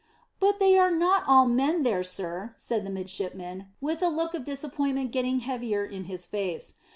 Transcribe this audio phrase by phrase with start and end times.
[0.39, 4.43] "But they are not all men there, sir," said the midshipman, with a look of
[4.43, 6.73] disappointment getting heavier in his face.